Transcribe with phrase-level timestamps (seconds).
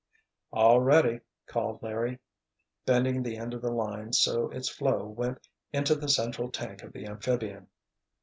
[0.51, 2.17] "All ready!" called Larry,
[2.87, 6.91] bending the end of the line so its flow went into the central tank of
[6.91, 7.67] the amphibian.